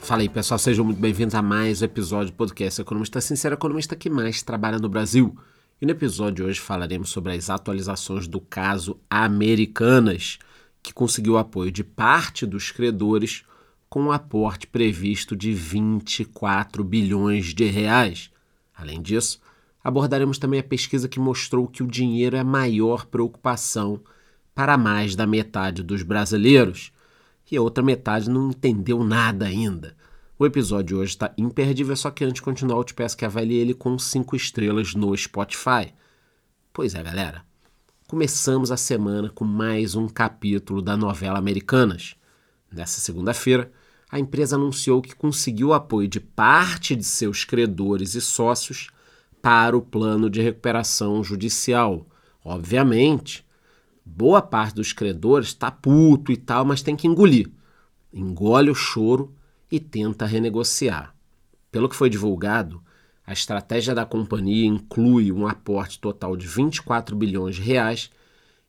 Fala 0.00 0.22
aí 0.22 0.28
pessoal, 0.28 0.58
sejam 0.58 0.84
muito 0.84 1.00
bem-vindos 1.00 1.36
a 1.36 1.40
mais 1.40 1.80
um 1.80 1.84
episódio 1.84 2.32
do 2.32 2.36
podcast 2.36 2.80
Economista 2.80 3.20
Sincero, 3.20 3.54
economista 3.54 3.94
que 3.94 4.10
mais 4.10 4.42
trabalha 4.42 4.80
no 4.80 4.88
Brasil. 4.88 5.38
E 5.80 5.86
no 5.86 5.92
episódio 5.92 6.34
de 6.34 6.42
hoje 6.42 6.58
falaremos 6.58 7.10
sobre 7.10 7.34
as 7.34 7.48
atualizações 7.48 8.26
do 8.26 8.40
caso 8.40 8.98
Americanas, 9.08 10.40
que 10.82 10.92
conseguiu 10.92 11.38
apoio 11.38 11.70
de 11.70 11.84
parte 11.84 12.44
dos 12.44 12.72
credores 12.72 13.44
com 13.88 14.02
um 14.02 14.10
aporte 14.10 14.66
previsto 14.66 15.36
de 15.36 15.52
24 15.52 16.82
bilhões 16.82 17.54
de 17.54 17.66
reais. 17.66 18.33
Além 18.74 19.00
disso, 19.00 19.40
abordaremos 19.82 20.38
também 20.38 20.60
a 20.60 20.64
pesquisa 20.64 21.08
que 21.08 21.20
mostrou 21.20 21.68
que 21.68 21.82
o 21.82 21.86
dinheiro 21.86 22.36
é 22.36 22.40
a 22.40 22.44
maior 22.44 23.06
preocupação 23.06 24.00
para 24.54 24.76
mais 24.76 25.14
da 25.14 25.26
metade 25.26 25.82
dos 25.82 26.02
brasileiros 26.02 26.92
e 27.50 27.56
a 27.56 27.62
outra 27.62 27.84
metade 27.84 28.30
não 28.30 28.50
entendeu 28.50 29.04
nada 29.04 29.46
ainda. 29.46 29.96
O 30.38 30.44
episódio 30.44 30.98
hoje 30.98 31.12
está 31.12 31.32
imperdível, 31.38 31.94
só 31.94 32.10
que 32.10 32.24
antes 32.24 32.34
de 32.34 32.42
continuar, 32.42 32.76
eu 32.78 32.84
te 32.84 32.94
peço 32.94 33.16
que 33.16 33.24
avalie 33.24 33.56
ele 33.56 33.74
com 33.74 33.98
5 33.98 34.34
estrelas 34.34 34.94
no 34.94 35.16
Spotify. 35.16 35.92
Pois 36.72 36.94
é, 36.94 37.02
galera. 37.02 37.44
Começamos 38.08 38.70
a 38.72 38.76
semana 38.76 39.30
com 39.30 39.44
mais 39.44 39.94
um 39.94 40.08
capítulo 40.08 40.82
da 40.82 40.96
novela 40.96 41.38
Americanas. 41.38 42.16
Nessa 42.70 43.00
segunda-feira, 43.00 43.70
a 44.14 44.18
empresa 44.20 44.54
anunciou 44.54 45.02
que 45.02 45.12
conseguiu 45.12 45.70
o 45.70 45.72
apoio 45.72 46.06
de 46.06 46.20
parte 46.20 46.94
de 46.94 47.02
seus 47.02 47.44
credores 47.44 48.14
e 48.14 48.20
sócios 48.20 48.90
para 49.42 49.76
o 49.76 49.82
plano 49.82 50.30
de 50.30 50.40
recuperação 50.40 51.24
judicial. 51.24 52.06
Obviamente, 52.44 53.44
boa 54.06 54.40
parte 54.40 54.76
dos 54.76 54.92
credores 54.92 55.48
está 55.48 55.68
puto 55.68 56.30
e 56.30 56.36
tal, 56.36 56.64
mas 56.64 56.80
tem 56.80 56.94
que 56.94 57.08
engolir. 57.08 57.50
Engole 58.12 58.70
o 58.70 58.74
choro 58.74 59.34
e 59.68 59.80
tenta 59.80 60.26
renegociar. 60.26 61.12
Pelo 61.72 61.88
que 61.88 61.96
foi 61.96 62.08
divulgado, 62.08 62.80
a 63.26 63.32
estratégia 63.32 63.96
da 63.96 64.06
companhia 64.06 64.64
inclui 64.64 65.32
um 65.32 65.44
aporte 65.44 65.98
total 65.98 66.36
de 66.36 66.46
24 66.46 67.16
bilhões 67.16 67.56
de 67.56 67.62
reais, 67.62 68.12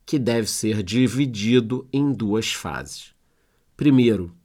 que 0.08 0.18
deve 0.18 0.50
ser 0.50 0.82
dividido 0.82 1.88
em 1.94 2.12
duas 2.12 2.52
fases. 2.52 3.14
Primeiro, 3.78 4.36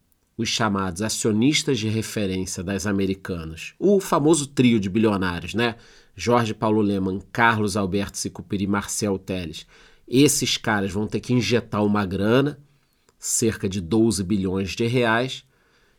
os 0.40 0.48
chamados 0.48 1.02
acionistas 1.02 1.78
de 1.78 1.86
referência 1.86 2.64
das 2.64 2.86
americanas, 2.86 3.74
o 3.78 4.00
famoso 4.00 4.46
trio 4.46 4.80
de 4.80 4.88
bilionários, 4.88 5.52
né? 5.52 5.76
Jorge 6.16 6.54
Paulo 6.54 6.80
Leman, 6.80 7.20
Carlos 7.30 7.76
Alberto 7.76 8.16
Sicupiri 8.16 8.64
e 8.64 8.66
Marcel 8.66 9.18
Teles, 9.18 9.66
esses 10.08 10.56
caras 10.56 10.90
vão 10.90 11.06
ter 11.06 11.20
que 11.20 11.34
injetar 11.34 11.84
uma 11.84 12.06
grana, 12.06 12.58
cerca 13.18 13.68
de 13.68 13.82
12 13.82 14.24
bilhões 14.24 14.70
de 14.70 14.86
reais. 14.86 15.44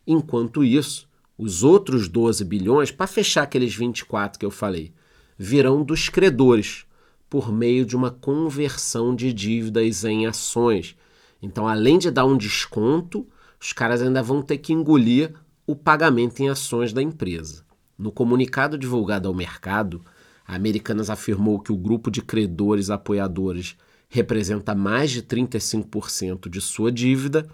Enquanto 0.08 0.64
isso, 0.64 1.08
os 1.38 1.64
outros 1.64 2.08
12 2.08 2.44
bilhões, 2.44 2.90
para 2.90 3.06
fechar 3.06 3.44
aqueles 3.44 3.76
24 3.76 4.40
que 4.40 4.46
eu 4.46 4.52
falei, 4.52 4.92
virão 5.38 5.84
dos 5.84 6.10
credores, 6.10 6.84
por 7.30 7.52
meio 7.52 7.86
de 7.86 7.96
uma 7.96 8.10
conversão 8.10 9.16
de 9.16 9.32
dívidas 9.32 10.04
em 10.04 10.26
ações. 10.26 10.96
Então, 11.42 11.68
além 11.68 12.00
de 12.00 12.10
dar 12.10 12.26
um 12.26 12.36
desconto, 12.36 13.28
os 13.62 13.72
caras 13.72 14.02
ainda 14.02 14.24
vão 14.24 14.42
ter 14.42 14.58
que 14.58 14.74
engolir 14.74 15.36
o 15.68 15.76
pagamento 15.76 16.40
em 16.40 16.50
ações 16.50 16.92
da 16.92 17.02
empresa. 17.02 17.64
No 17.96 18.12
comunicado 18.12 18.76
divulgado 18.76 19.28
ao 19.28 19.36
mercado, 19.36 20.02
a 20.48 20.56
Americanas 20.56 21.12
afirmou 21.12 21.60
que 21.60 21.72
o 21.72 21.78
grupo 21.78 22.10
de 22.10 22.24
credores 22.24 22.90
apoiadores 22.90 23.78
representa 24.10 24.74
mais 24.74 25.12
de 25.12 25.22
35% 25.22 26.50
de 26.50 26.60
sua 26.60 26.92
dívida, 26.92 27.48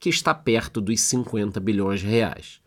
que 0.00 0.10
está 0.10 0.34
perto 0.34 0.80
dos 0.80 1.00
50 1.00 1.60
bilhões 1.60 2.00
de 2.00 2.08
reais. 2.08 2.60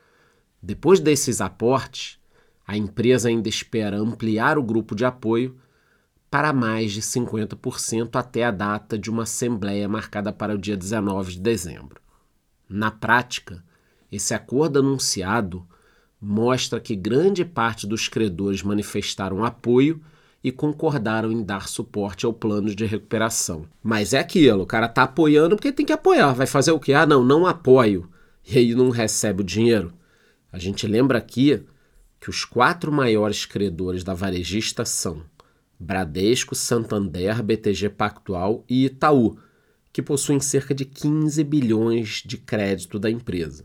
Depois 0.63 1.01
desses 1.01 1.41
aportes, 1.41 2.17
a 2.65 2.77
empresa 2.77 3.27
ainda 3.27 3.49
espera 3.49 3.97
ampliar 3.97 4.57
o 4.57 4.63
grupo 4.63 4.95
de 4.95 5.03
apoio 5.03 5.57
para 6.31 6.53
mais 6.53 6.93
de 6.93 7.01
50% 7.01 8.15
até 8.15 8.45
a 8.45 8.51
data 8.51 8.97
de 8.97 9.09
uma 9.09 9.23
assembleia 9.23 9.87
marcada 9.89 10.31
para 10.31 10.55
o 10.55 10.57
dia 10.57 10.77
19 10.77 11.33
de 11.33 11.39
dezembro. 11.41 12.04
Na 12.67 12.91
prática, 12.91 13.63
esse 14.11 14.33
acordo 14.33 14.79
anunciado 14.79 15.65
mostra 16.19 16.79
que 16.79 16.95
grande 16.95 17.45
parte 17.45 17.85
dos 17.85 18.07
credores 18.07 18.63
manifestaram 18.63 19.43
apoio 19.43 20.01
e 20.43 20.51
concordaram 20.51 21.31
em 21.31 21.43
dar 21.43 21.67
suporte 21.67 22.25
ao 22.25 22.33
plano 22.33 22.73
de 22.73 22.85
recuperação. 22.85 23.65
Mas 23.81 24.13
é 24.13 24.19
aquilo, 24.19 24.63
o 24.63 24.67
cara 24.67 24.87
tá 24.87 25.03
apoiando 25.03 25.55
porque 25.55 25.71
tem 25.71 25.85
que 25.85 25.93
apoiar. 25.93 26.33
Vai 26.33 26.47
fazer 26.47 26.71
o 26.71 26.79
quê? 26.79 26.93
Ah, 26.93 27.05
não, 27.05 27.23
não 27.23 27.47
apoio. 27.47 28.09
E 28.47 28.59
aí 28.59 28.75
não 28.75 28.89
recebe 28.91 29.41
o 29.41 29.45
dinheiro. 29.45 29.91
A 30.51 30.59
gente 30.59 30.85
lembra 30.85 31.17
aqui 31.17 31.63
que 32.19 32.29
os 32.29 32.45
quatro 32.45 32.91
maiores 32.91 33.45
credores 33.45 34.03
da 34.03 34.13
varejista 34.13 34.85
são 34.85 35.23
Bradesco, 35.79 36.55
Santander, 36.55 37.43
BTG 37.43 37.89
Pactual 37.89 38.63
e 38.69 38.85
Itaú, 38.85 39.37
que 39.95 40.01
possuem 40.01 40.41
cerca 40.41 40.75
de 40.75 40.83
15 40.83 41.41
bilhões 41.45 42.21
de 42.25 42.35
crédito 42.35 42.99
da 42.99 43.09
empresa. 43.09 43.63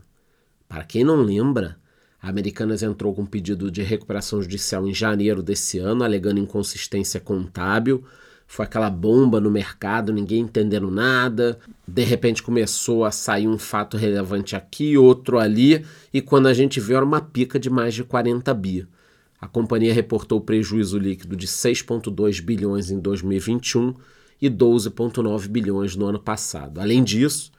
Para 0.65 0.85
quem 0.85 1.03
não 1.03 1.17
lembra, 1.17 1.75
a 2.21 2.29
Americanas 2.29 2.81
entrou 2.81 3.13
com 3.13 3.23
um 3.23 3.25
pedido 3.25 3.69
de 3.69 3.81
recuperação 3.81 4.41
judicial 4.41 4.87
em 4.87 4.93
janeiro 4.93 5.43
desse 5.43 5.77
ano, 5.77 6.05
alegando 6.05 6.39
inconsistência 6.39 7.19
contábil. 7.19 8.05
Foi 8.47 8.63
aquela 8.63 8.89
bomba 8.89 9.41
no 9.41 9.51
mercado, 9.51 10.13
ninguém 10.13 10.43
entendendo 10.43 10.89
nada. 10.89 11.59
De 11.85 12.05
repente 12.05 12.41
começou 12.41 13.03
a 13.03 13.11
sair 13.11 13.49
um 13.49 13.57
fato 13.57 13.97
relevante 13.97 14.55
aqui, 14.55 14.97
outro 14.97 15.37
ali, 15.37 15.85
e 16.13 16.21
quando 16.21 16.47
a 16.47 16.53
gente 16.53 16.79
viu 16.79 16.95
era 16.95 17.05
uma 17.05 17.19
pica 17.19 17.59
de 17.59 17.69
mais 17.69 17.93
de 17.93 18.05
40 18.05 18.53
bi. 18.53 18.87
A 19.37 19.49
companhia 19.49 19.93
reportou 19.93 20.39
prejuízo 20.39 20.97
líquido 20.97 21.35
de 21.35 21.47
6,2 21.47 22.41
bilhões 22.41 22.89
em 22.89 23.01
2021 23.01 23.95
e 24.41 24.49
12,9 24.49 25.47
bilhões 25.47 25.95
no 25.95 26.07
ano 26.07 26.19
passado. 26.19 26.81
Além 26.81 27.03
disso, 27.03 27.51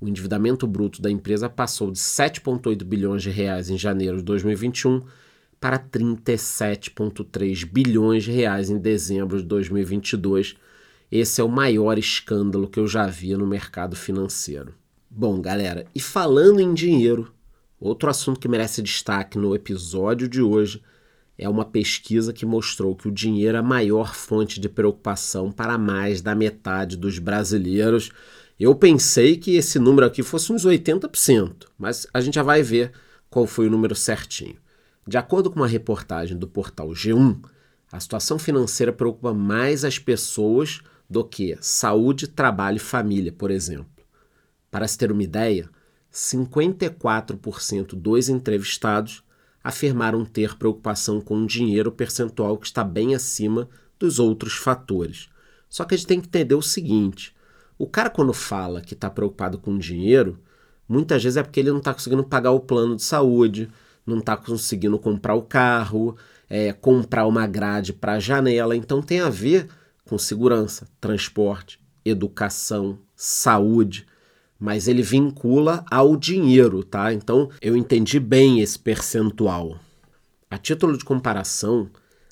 o 0.00 0.08
endividamento 0.08 0.66
bruto 0.66 1.02
da 1.02 1.10
empresa 1.10 1.48
passou 1.48 1.90
de 1.90 1.98
7,8 1.98 2.84
bilhões 2.84 3.22
de 3.22 3.30
reais 3.30 3.68
em 3.68 3.76
janeiro 3.76 4.18
de 4.18 4.22
2021 4.22 5.02
para 5.60 5.78
37,3 5.78 7.64
bilhões 7.64 8.22
de 8.22 8.30
reais 8.30 8.70
em 8.70 8.78
dezembro 8.78 9.38
de 9.38 9.44
2022. 9.44 10.54
Esse 11.10 11.40
é 11.40 11.44
o 11.44 11.48
maior 11.48 11.98
escândalo 11.98 12.68
que 12.68 12.78
eu 12.78 12.86
já 12.86 13.06
vi 13.06 13.34
no 13.36 13.46
mercado 13.46 13.96
financeiro. 13.96 14.74
Bom, 15.10 15.40
galera, 15.40 15.86
e 15.94 16.00
falando 16.00 16.60
em 16.60 16.72
dinheiro, 16.72 17.32
outro 17.80 18.08
assunto 18.08 18.38
que 18.38 18.46
merece 18.46 18.82
destaque 18.82 19.36
no 19.36 19.54
episódio 19.54 20.28
de 20.28 20.40
hoje 20.40 20.80
é 21.38 21.48
uma 21.48 21.64
pesquisa 21.64 22.32
que 22.32 22.44
mostrou 22.44 22.96
que 22.96 23.08
o 23.08 23.12
dinheiro 23.12 23.56
é 23.56 23.60
a 23.60 23.62
maior 23.62 24.14
fonte 24.14 24.58
de 24.60 24.68
preocupação 24.68 25.52
para 25.52 25.78
mais 25.78 26.20
da 26.20 26.34
metade 26.34 26.96
dos 26.96 27.18
brasileiros 27.18 28.10
eu 28.58 28.74
pensei 28.74 29.36
que 29.36 29.54
esse 29.54 29.78
número 29.78 30.04
aqui 30.04 30.20
fosse 30.20 30.52
uns 30.52 30.66
80%, 30.66 31.66
mas 31.78 32.08
a 32.12 32.20
gente 32.20 32.34
já 32.34 32.42
vai 32.42 32.60
ver 32.60 32.90
qual 33.30 33.46
foi 33.46 33.68
o 33.68 33.70
número 33.70 33.94
certinho. 33.94 34.56
De 35.06 35.16
acordo 35.16 35.48
com 35.48 35.60
uma 35.60 35.66
reportagem 35.68 36.36
do 36.36 36.48
portal 36.48 36.88
G1, 36.88 37.40
a 37.92 38.00
situação 38.00 38.36
financeira 38.36 38.92
preocupa 38.92 39.32
mais 39.32 39.84
as 39.84 39.98
pessoas 39.98 40.80
do 41.08 41.24
que 41.24 41.56
saúde, 41.60 42.26
trabalho 42.26 42.78
e 42.78 42.80
família, 42.80 43.32
por 43.32 43.52
exemplo. 43.52 44.04
Para 44.72 44.88
se 44.88 44.98
ter 44.98 45.12
uma 45.12 45.22
ideia, 45.22 45.70
54% 46.12 47.94
dos 47.94 48.28
entrevistados 48.28 49.22
afirmaram 49.68 50.24
ter 50.24 50.56
preocupação 50.56 51.20
com 51.20 51.42
o 51.42 51.46
dinheiro 51.46 51.92
percentual 51.92 52.56
que 52.56 52.64
está 52.64 52.82
bem 52.82 53.14
acima 53.14 53.68
dos 53.98 54.18
outros 54.18 54.54
fatores. 54.54 55.28
Só 55.68 55.84
que 55.84 55.94
a 55.94 55.98
gente 55.98 56.06
tem 56.06 56.20
que 56.22 56.26
entender 56.26 56.54
o 56.54 56.62
seguinte: 56.62 57.36
o 57.76 57.86
cara, 57.86 58.08
quando 58.08 58.32
fala 58.32 58.80
que 58.80 58.94
está 58.94 59.10
preocupado 59.10 59.58
com 59.58 59.76
dinheiro, 59.76 60.38
muitas 60.88 61.22
vezes 61.22 61.36
é 61.36 61.42
porque 61.42 61.60
ele 61.60 61.70
não 61.70 61.80
está 61.80 61.92
conseguindo 61.92 62.24
pagar 62.24 62.52
o 62.52 62.60
plano 62.60 62.96
de 62.96 63.02
saúde, 63.02 63.68
não 64.06 64.20
está 64.20 64.38
conseguindo 64.38 64.98
comprar 64.98 65.34
o 65.34 65.42
carro, 65.42 66.16
é, 66.48 66.72
comprar 66.72 67.26
uma 67.26 67.46
grade 67.46 67.92
para 67.92 68.14
a 68.14 68.20
janela. 68.20 68.74
Então 68.74 69.02
tem 69.02 69.20
a 69.20 69.28
ver 69.28 69.68
com 70.06 70.16
segurança, 70.16 70.88
transporte, 70.98 71.78
educação, 72.06 72.98
saúde, 73.14 74.06
mas 74.58 74.88
ele 74.88 75.02
vincula 75.02 75.84
ao 75.90 76.16
dinheiro, 76.16 76.82
tá? 76.82 77.12
Então 77.12 77.50
eu 77.60 77.76
entendi 77.76 78.18
bem 78.18 78.60
esse 78.60 78.78
percentual. 78.78 79.78
A 80.50 80.58
título 80.58 80.96
de 80.96 81.04
comparação, 81.04 81.88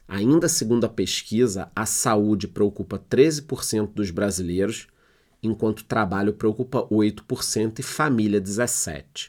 ainda 0.09 0.49
segundo 0.49 0.85
a 0.85 0.89
pesquisa, 0.89 1.71
a 1.77 1.87
saúde 1.87 2.49
preocupa 2.49 2.99
13% 2.99 3.91
dos 3.95 4.11
brasileiros 4.11 4.89
enquanto 5.43 5.85
trabalho 5.85 6.33
preocupa 6.33 6.83
8% 6.89 7.79
e 7.79 7.83
família 7.83 8.41
17%. 8.41 9.29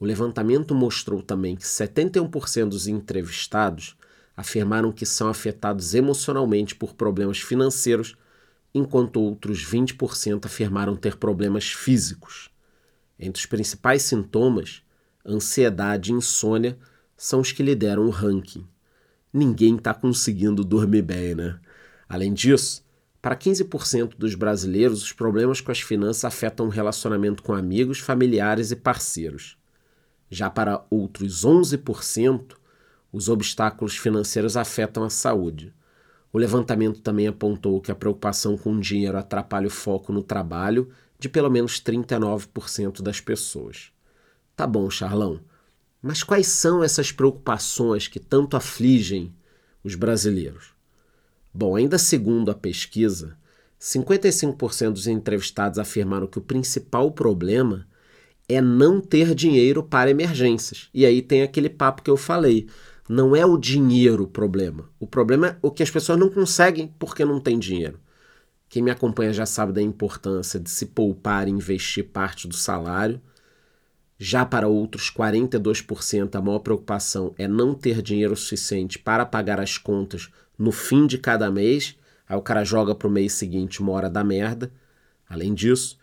O 0.00 0.04
levantamento 0.04 0.74
mostrou 0.74 1.22
também 1.22 1.54
que 1.54 1.62
71% 1.62 2.68
dos 2.68 2.88
entrevistados 2.88 3.96
afirmaram 4.36 4.90
que 4.90 5.06
são 5.06 5.28
afetados 5.28 5.94
emocionalmente 5.94 6.74
por 6.74 6.94
problemas 6.94 7.38
financeiros, 7.38 8.16
enquanto 8.74 9.20
outros 9.20 9.64
20% 9.64 10.46
afirmaram 10.46 10.96
ter 10.96 11.16
problemas 11.16 11.70
físicos. 11.70 12.50
Entre 13.18 13.40
os 13.40 13.46
principais 13.46 14.02
sintomas, 14.02 14.82
ansiedade 15.24 16.10
e 16.10 16.14
insônia 16.14 16.78
são 17.16 17.40
os 17.40 17.52
que 17.52 17.62
lideram 17.62 18.06
o 18.06 18.10
ranking. 18.10 18.66
Ninguém 19.32 19.76
está 19.76 19.94
conseguindo 19.94 20.64
dormir 20.64 21.02
bem, 21.02 21.34
né? 21.34 21.58
Além 22.08 22.32
disso, 22.34 22.84
para 23.22 23.36
15% 23.36 24.16
dos 24.18 24.34
brasileiros, 24.34 25.02
os 25.02 25.12
problemas 25.12 25.60
com 25.60 25.70
as 25.70 25.80
finanças 25.80 26.24
afetam 26.24 26.66
o 26.66 26.70
relacionamento 26.70 27.42
com 27.42 27.54
amigos, 27.54 28.00
familiares 28.00 28.72
e 28.72 28.76
parceiros. 28.76 29.56
Já 30.28 30.50
para 30.50 30.84
outros 30.90 31.44
11%, 31.44 32.56
os 33.12 33.28
obstáculos 33.28 33.96
financeiros 33.96 34.56
afetam 34.56 35.04
a 35.04 35.10
saúde. 35.10 35.72
O 36.32 36.38
levantamento 36.38 37.00
também 37.00 37.26
apontou 37.26 37.80
que 37.80 37.92
a 37.92 37.94
preocupação 37.94 38.56
com 38.56 38.72
o 38.72 38.80
dinheiro 38.80 39.18
atrapalha 39.18 39.66
o 39.66 39.70
foco 39.70 40.12
no 40.12 40.22
trabalho 40.22 40.88
de 41.18 41.28
pelo 41.28 41.50
menos 41.50 41.80
39% 41.80 43.02
das 43.02 43.20
pessoas. 43.20 43.92
Tá 44.56 44.66
bom, 44.66 44.88
Charlão, 44.90 45.40
mas 46.02 46.22
quais 46.22 46.48
são 46.48 46.82
essas 46.82 47.12
preocupações 47.12 48.08
que 48.08 48.18
tanto 48.18 48.56
afligem 48.56 49.32
os 49.84 49.94
brasileiros? 49.94 50.74
Bom, 51.54 51.76
ainda 51.76 51.98
segundo 51.98 52.50
a 52.50 52.54
pesquisa, 52.54 53.36
55% 53.80 54.92
dos 54.92 55.06
entrevistados 55.06 55.78
afirmaram 55.78 56.26
que 56.26 56.38
o 56.38 56.42
principal 56.42 57.10
problema 57.12 57.86
é 58.48 58.60
não 58.60 59.00
ter 59.00 59.34
dinheiro 59.34 59.82
para 59.82 60.10
emergências. 60.10 60.88
E 60.92 61.04
aí 61.04 61.20
tem 61.20 61.42
aquele 61.42 61.68
papo 61.68 62.02
que 62.02 62.10
eu 62.10 62.16
falei. 62.16 62.68
Não 63.08 63.34
é 63.34 63.44
o 63.44 63.58
dinheiro 63.58 64.24
o 64.24 64.28
problema. 64.28 64.88
O 64.98 65.06
problema 65.06 65.48
é 65.48 65.56
o 65.60 65.70
que 65.70 65.82
as 65.82 65.90
pessoas 65.90 66.18
não 66.18 66.30
conseguem 66.30 66.94
porque 66.98 67.24
não 67.24 67.40
tem 67.40 67.58
dinheiro. 67.58 67.98
Quem 68.68 68.82
me 68.82 68.90
acompanha 68.90 69.32
já 69.32 69.44
sabe 69.44 69.72
da 69.72 69.82
importância 69.82 70.58
de 70.58 70.70
se 70.70 70.86
poupar 70.86 71.46
e 71.46 71.50
investir 71.50 72.08
parte 72.08 72.48
do 72.48 72.54
salário. 72.54 73.20
Já 74.18 74.46
para 74.46 74.68
outros 74.68 75.10
42%, 75.10 76.36
a 76.36 76.40
maior 76.40 76.60
preocupação 76.60 77.34
é 77.36 77.48
não 77.48 77.74
ter 77.74 78.00
dinheiro 78.00 78.36
suficiente 78.36 78.98
para 78.98 79.26
pagar 79.26 79.60
as 79.60 79.76
contas 79.76 80.30
no 80.56 80.70
fim 80.70 81.06
de 81.06 81.18
cada 81.18 81.50
mês. 81.50 81.98
Aí 82.28 82.36
o 82.36 82.40
cara 82.40 82.64
joga 82.64 82.94
para 82.94 83.08
o 83.08 83.10
mês 83.10 83.32
seguinte 83.32 83.82
uma 83.82 83.92
hora 83.92 84.08
da 84.08 84.22
merda. 84.22 84.72
Além 85.28 85.52
disso, 85.52 85.98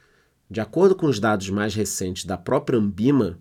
de 0.52 0.60
acordo 0.60 0.96
com 0.96 1.06
os 1.06 1.20
dados 1.20 1.50
mais 1.50 1.74
recentes 1.74 2.26
da 2.26 2.38
própria 2.38 2.78
Ambima, 2.78 3.40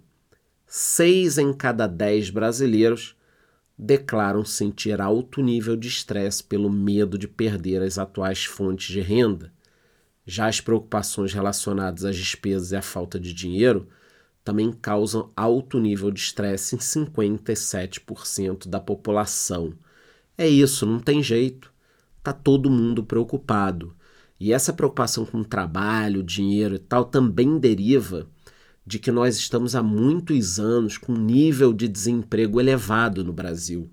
6 0.66 1.38
em 1.38 1.52
cada 1.52 1.86
10 1.86 2.30
brasileiros 2.30 3.16
declaram 3.78 4.44
sentir 4.44 5.00
alto 5.00 5.40
nível 5.40 5.76
de 5.76 5.86
estresse 5.86 6.42
pelo 6.42 6.68
medo 6.68 7.16
de 7.16 7.28
perder 7.28 7.80
as 7.82 7.96
atuais 7.96 8.44
fontes 8.44 8.88
de 8.88 9.00
renda. 9.00 9.52
Já 10.26 10.48
as 10.48 10.60
preocupações 10.60 11.32
relacionadas 11.32 12.04
às 12.04 12.16
despesas 12.16 12.72
e 12.72 12.76
à 12.76 12.82
falta 12.82 13.20
de 13.20 13.32
dinheiro 13.32 13.88
também 14.44 14.72
causam 14.72 15.30
alto 15.36 15.78
nível 15.78 16.10
de 16.10 16.20
estresse 16.20 16.74
em 16.74 16.78
57% 16.78 18.66
da 18.66 18.80
população. 18.80 19.72
É 20.36 20.48
isso, 20.48 20.84
não 20.84 20.98
tem 20.98 21.22
jeito. 21.22 21.72
Tá 22.22 22.32
todo 22.32 22.70
mundo 22.70 23.04
preocupado. 23.04 23.94
E 24.40 24.52
essa 24.52 24.72
preocupação 24.72 25.24
com 25.24 25.44
trabalho, 25.44 26.22
dinheiro 26.22 26.76
e 26.76 26.78
tal 26.78 27.04
também 27.04 27.58
deriva 27.58 28.26
de 28.88 28.98
que 28.98 29.12
nós 29.12 29.36
estamos 29.36 29.76
há 29.76 29.82
muitos 29.82 30.58
anos 30.58 30.96
com 30.96 31.12
um 31.12 31.18
nível 31.18 31.74
de 31.74 31.86
desemprego 31.86 32.58
elevado 32.58 33.22
no 33.22 33.34
Brasil. 33.34 33.90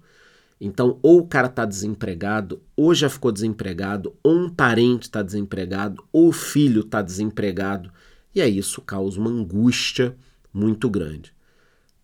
Então, 0.59 0.97
ou 1.01 1.19
o 1.19 1.27
cara 1.27 1.47
está 1.47 1.65
desempregado, 1.65 2.61
ou 2.77 2.95
já 2.95 3.09
ficou 3.09 3.29
desempregado, 3.29 4.15
ou 4.23 4.33
um 4.33 4.49
parente 4.49 5.03
está 5.03 5.21
desempregado, 5.21 6.01
ou 6.13 6.29
o 6.29 6.31
filho 6.31 6.79
está 6.79 7.01
desempregado. 7.01 7.91
E 8.33 8.41
aí 8.41 8.57
isso 8.57 8.81
causa 8.81 9.19
uma 9.19 9.29
angústia 9.29 10.15
muito 10.53 10.89
grande. 10.89 11.33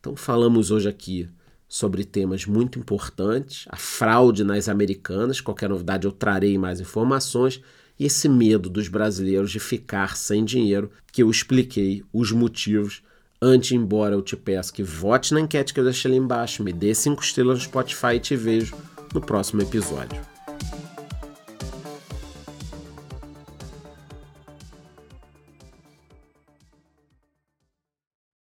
Então, 0.01 0.13
falamos 0.17 0.69
hoje 0.69 0.89
aqui 0.89 1.29
sobre 1.69 2.03
temas 2.03 2.45
muito 2.45 2.77
importantes, 2.77 3.65
a 3.69 3.77
fraude 3.77 4.43
nas 4.43 4.67
americanas. 4.67 5.39
Qualquer 5.39 5.69
novidade 5.69 6.05
eu 6.05 6.11
trarei 6.11 6.57
mais 6.57 6.81
informações 6.81 7.61
e 8.01 8.05
esse 8.05 8.27
medo 8.27 8.67
dos 8.67 8.87
brasileiros 8.87 9.51
de 9.51 9.59
ficar 9.59 10.17
sem 10.17 10.43
dinheiro, 10.43 10.89
que 11.11 11.21
eu 11.21 11.29
expliquei 11.29 12.03
os 12.11 12.31
motivos. 12.31 13.03
Antes, 13.39 13.73
embora 13.73 14.15
eu 14.15 14.23
te 14.23 14.35
peça 14.35 14.73
que 14.73 14.81
vote 14.81 15.35
na 15.35 15.39
enquete 15.39 15.71
que 15.71 15.79
eu 15.79 15.83
deixei 15.83 16.09
ali 16.09 16.17
embaixo, 16.17 16.63
me 16.63 16.73
dê 16.73 16.95
cinco 16.95 17.21
estrelas 17.21 17.59
no 17.59 17.63
Spotify 17.65 18.15
e 18.15 18.19
te 18.19 18.35
vejo 18.35 18.75
no 19.13 19.21
próximo 19.21 19.61
episódio. 19.61 20.30